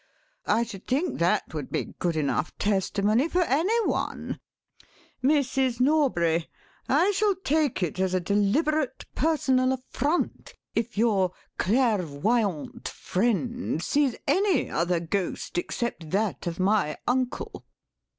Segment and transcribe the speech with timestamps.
[0.47, 4.39] I should think that would be good enough testimony for any one.
[5.23, 5.79] Mrs.
[5.79, 6.49] Norbury,
[6.89, 14.71] I shall take it as a deliberate personal affront if your clairvoyante friend sees any
[14.71, 17.67] other ghost except that of my uncle."